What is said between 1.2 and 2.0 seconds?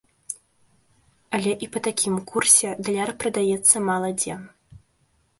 Але і па